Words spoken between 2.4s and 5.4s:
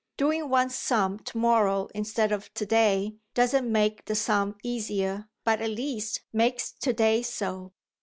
to day doesn't make the sum easier,